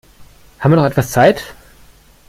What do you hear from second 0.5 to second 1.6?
Haben wir noch etwas Zeit?